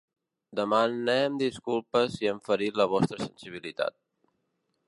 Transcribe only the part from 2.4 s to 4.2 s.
ferit la vostra sensibilitat.